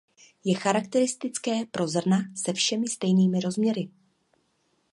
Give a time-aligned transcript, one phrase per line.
[0.43, 3.89] Je charakteristické pro zrna se všemi stejnými rozměry.